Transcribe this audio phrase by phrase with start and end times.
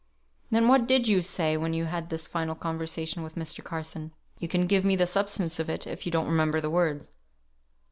[0.49, 3.63] "Then what did you say when you had this final conversation with Mr.
[3.63, 4.13] Carson?
[4.39, 7.15] You can give me the substance of it, if you don't remember the words."